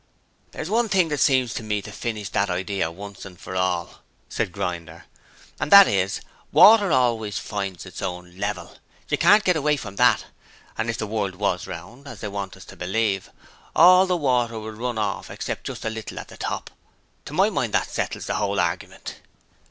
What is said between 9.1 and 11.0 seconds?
can't get away from that; and if